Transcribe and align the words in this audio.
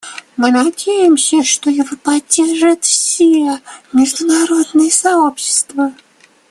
Мы 0.35 0.49
надеемся, 0.49 1.43
что 1.43 1.69
его 1.69 1.95
поддержит 1.95 2.83
все 2.85 3.61
международное 3.93 4.89
сообщество. 4.89 5.93